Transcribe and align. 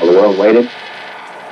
While 0.00 0.12
the 0.12 0.18
world 0.18 0.38
waited, 0.38 0.70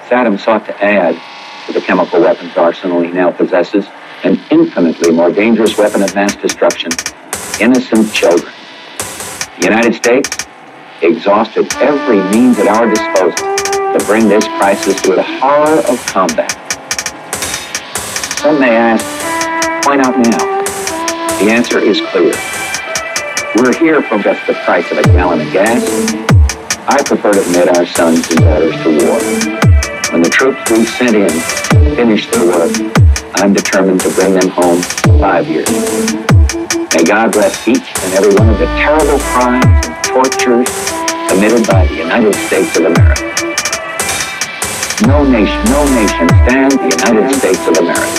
Saddam 0.08 0.40
sought 0.40 0.64
to 0.64 0.82
add 0.82 1.20
to 1.66 1.72
the 1.74 1.82
chemical 1.82 2.22
weapons 2.22 2.56
arsenal 2.56 3.02
he 3.02 3.10
now 3.10 3.30
possesses 3.30 3.84
an 4.24 4.40
infinitely 4.50 5.10
more 5.10 5.30
dangerous 5.30 5.76
weapon 5.76 6.02
of 6.02 6.14
mass 6.14 6.34
destruction 6.36 6.90
innocent 7.60 8.10
children. 8.14 8.50
The 9.58 9.64
United 9.64 9.94
States 9.94 10.46
exhausted 11.02 11.70
every 11.74 12.22
means 12.30 12.58
at 12.58 12.68
our 12.68 12.88
disposal 12.88 13.54
to 13.92 14.02
bring 14.06 14.30
this 14.30 14.46
crisis 14.56 14.98
to 15.02 15.14
the 15.14 15.22
horror 15.22 15.80
of 15.80 16.06
combat. 16.06 16.50
Some 18.38 18.58
may 18.58 18.74
ask, 18.74 19.04
why 19.86 19.96
not 19.96 20.16
now? 20.16 20.64
The 21.44 21.50
answer 21.50 21.80
is 21.80 22.00
clear. 22.00 22.32
We're 23.56 23.78
here 23.78 24.00
for 24.00 24.18
just 24.18 24.46
the 24.46 24.54
price 24.64 24.90
of 24.90 24.96
a 24.96 25.02
gallon 25.02 25.42
of 25.42 25.52
gas. 25.52 26.37
I 26.90 27.02
prefer 27.02 27.34
to 27.34 27.42
admit 27.42 27.68
our 27.76 27.84
sons 27.84 28.26
and 28.30 28.40
daughters 28.40 28.72
to 28.80 28.88
war. 29.04 29.20
When 30.08 30.22
the 30.22 30.30
troops 30.32 30.58
we 30.70 30.86
sent 30.86 31.16
in 31.16 31.28
finish 31.94 32.26
their 32.30 32.46
work, 32.46 32.72
I'm 33.34 33.52
determined 33.52 34.00
to 34.00 34.10
bring 34.14 34.32
them 34.32 34.48
home 34.48 34.80
five 35.20 35.46
years. 35.46 35.68
May 36.96 37.04
God 37.04 37.32
bless 37.32 37.68
each 37.68 37.84
and 37.84 38.14
every 38.14 38.32
one 38.32 38.48
of 38.48 38.58
the 38.58 38.64
terrible 38.80 39.18
crimes 39.36 39.68
and 39.68 40.02
tortures 40.02 40.72
committed 41.28 41.68
by 41.68 41.84
the 41.84 41.94
United 41.94 42.34
States 42.48 42.74
of 42.78 42.86
America. 42.86 43.36
No 45.04 45.28
nation, 45.28 45.60
no 45.68 45.84
nation 45.92 46.26
stands 46.48 46.74
the 46.74 46.88
United 46.88 47.36
States 47.36 47.68
of 47.68 47.76
America. 47.84 48.17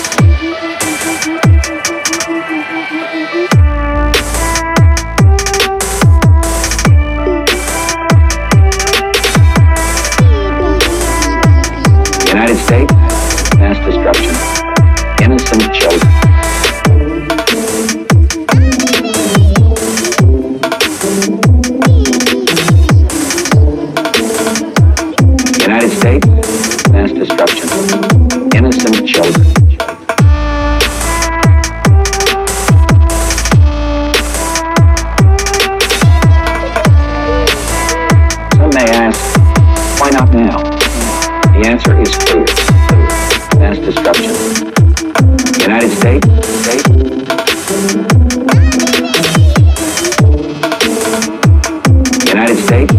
Is 41.90 42.16
clear. 42.16 42.46
Mass 43.60 43.78
destruction. 43.80 44.32
United 45.60 45.90
States, 45.90 46.28
States. 46.62 46.90
United 52.30 52.58
States, 52.64 52.94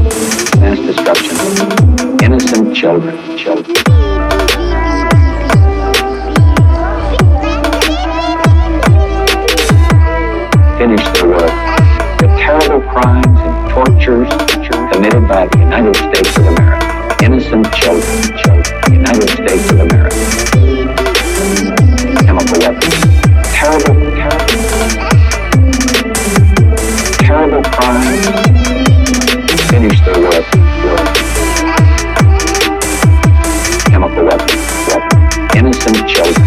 mass 0.57 0.79
destruction. 0.81 1.37
Innocent 2.23 2.77
children, 2.77 3.39
children. 3.39 3.75
Finish 10.77 11.05
their 11.15 11.29
work. 11.29 11.55
The 12.19 12.27
terrible 12.39 12.81
crimes 12.91 13.39
and 13.41 13.71
tortures 13.71 14.29
committed 14.93 15.27
by 15.29 15.47
the 15.47 15.59
United 15.59 15.97
States 15.97 16.37
of 16.37 16.47
America. 16.49 17.25
Innocent 17.25 17.73
children, 17.73 18.39
children. 18.39 18.60
The 18.91 18.97
United 18.97 19.31
States 19.31 19.71
of 19.71 19.79
America. 19.79 20.17
Chemical 22.27 22.59
weapons. 22.59 22.99
Terrible, 23.55 23.95
terrible, 24.19 24.51
terrible 27.23 27.63
crimes. 27.71 28.27
Finish 29.71 30.01
their 30.01 30.19
work. 30.19 30.45
Chemical 33.87 34.25
weapons. 34.25 34.65
weapons. 34.89 35.55
Innocent 35.55 36.09
children. 36.09 36.47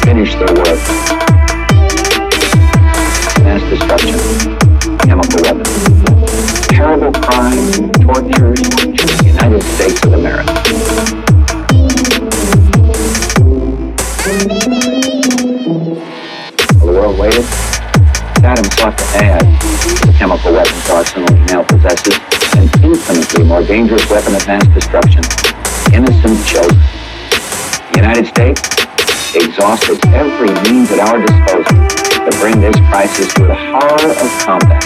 Finish 0.00 0.32
their 0.36 0.54
work. 0.54 0.80
Mass 3.44 3.62
destruction. 3.68 4.16
Chemical 5.00 5.42
weapons. 5.42 5.76
Terrible 6.68 7.12
crimes 7.12 7.99
and 8.16 8.34
tortures. 8.34 8.60
The 9.18 9.24
United 9.26 9.62
States 9.62 10.04
of 10.04 10.12
America. 10.14 10.52
While 16.78 16.86
the 16.86 16.92
world 16.92 17.18
waited, 17.18 17.44
Saddam 18.40 18.68
sought 18.78 18.98
to 18.98 19.04
add 19.16 19.40
to 19.40 20.06
the 20.06 20.14
chemical 20.18 20.52
weapons 20.52 20.90
arsenal 20.90 21.34
he 21.34 21.44
now 21.46 21.62
possesses 21.62 22.18
an 22.56 22.68
infinitely 22.82 23.44
more 23.44 23.62
dangerous 23.62 24.08
weapon 24.10 24.34
of 24.34 24.46
mass 24.46 24.66
destruction 24.74 25.22
innocent 25.92 26.46
children. 26.46 26.80
The 27.90 27.96
United 27.96 28.26
States 28.26 28.60
exhausted 29.34 30.04
every 30.06 30.50
means 30.70 30.90
at 30.90 31.00
our 31.00 31.20
disposal 31.20 31.78
to 32.30 32.38
bring 32.40 32.60
this 32.60 32.76
crisis 32.90 33.32
to 33.34 33.44
the 33.44 33.54
horror 33.54 34.10
of 34.10 34.28
combat. 34.44 34.82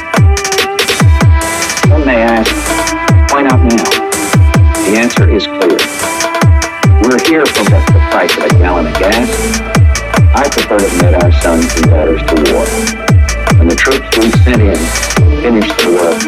Some 1.89 2.05
may 2.07 2.23
ask, 2.23 2.74
why 3.35 3.43
not 3.43 3.59
now? 3.67 3.83
The 4.87 4.95
answer 4.95 5.27
is 5.29 5.43
clear. 5.43 5.75
We're 7.03 7.19
here 7.27 7.43
from 7.45 7.67
just 7.67 7.91
the 7.91 7.99
price 8.15 8.31
of 8.39 8.45
a 8.47 8.49
gallon 8.63 8.87
of 8.87 8.95
gas. 8.95 9.27
I 10.39 10.47
prefer 10.47 10.79
to 10.79 10.87
admit 10.87 11.19
our 11.19 11.33
sons 11.43 11.67
and 11.75 11.91
daughters 11.91 12.23
to 12.31 12.35
war. 12.55 12.63
When 13.59 13.67
the 13.67 13.75
troops 13.75 14.07
we 14.23 14.31
sent 14.47 14.63
in 14.63 14.79
finish 15.43 15.67
their 15.83 15.99
work, 15.99 16.23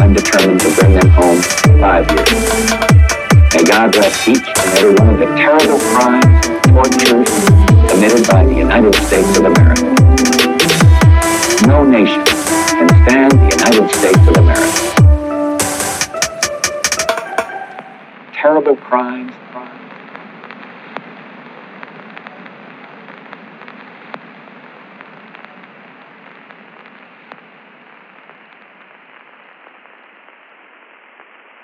I'm 0.00 0.14
determined 0.14 0.60
to 0.64 0.72
bring 0.72 0.96
them 0.96 1.10
home 1.12 1.36
five 1.84 2.08
years. 2.16 2.32
May 3.52 3.68
God 3.68 3.92
bless 3.92 4.16
each 4.26 4.48
and 4.48 4.70
every 4.80 4.94
one 4.96 5.10
of 5.12 5.18
the 5.20 5.28
terrible 5.36 5.76
crimes 5.92 6.48
and 6.48 6.64
tortures 6.72 7.28
committed 7.92 8.24
by 8.24 8.48
the 8.48 8.56
United 8.56 8.94
States 9.04 9.36
of 9.36 9.44
America. 9.44 9.84
No 11.68 11.84
nation 11.84 12.27
terrible 18.40 18.76
crimes. 18.76 19.32